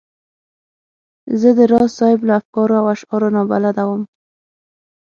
زه 1.39 1.49
د 1.57 1.59
راز 1.71 1.89
صاحب 1.97 2.19
له 2.27 2.33
افکارو 2.39 2.75
او 2.81 2.85
اشعارو 2.93 3.29
نا 3.35 3.41
بلده 3.51 3.83
وم. 3.87 4.01